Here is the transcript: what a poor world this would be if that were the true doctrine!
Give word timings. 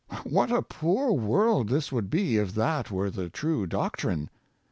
what 0.23 0.49
a 0.51 0.63
poor 0.63 1.11
world 1.13 1.69
this 1.69 1.91
would 1.91 2.09
be 2.09 2.37
if 2.37 2.55
that 2.55 2.89
were 2.89 3.11
the 3.11 3.29
true 3.29 3.67
doctrine! 3.67 4.31